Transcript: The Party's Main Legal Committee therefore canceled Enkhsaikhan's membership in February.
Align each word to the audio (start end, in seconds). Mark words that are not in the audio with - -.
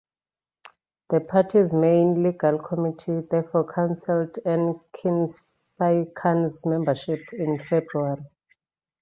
The 1.11 1.19
Party's 1.19 1.75
Main 1.75 2.23
Legal 2.23 2.57
Committee 2.57 3.21
therefore 3.29 3.71
canceled 3.71 4.33
Enkhsaikhan's 4.47 6.65
membership 6.65 7.21
in 7.33 7.59
February. 7.59 8.23